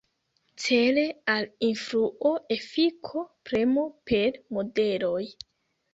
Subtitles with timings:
[0.61, 1.03] Cele
[1.33, 5.25] al influo, efiko, premo per modeloj.